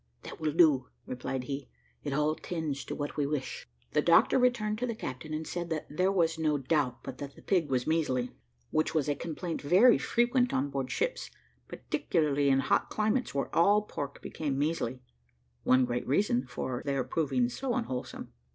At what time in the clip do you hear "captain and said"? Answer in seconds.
4.95-5.69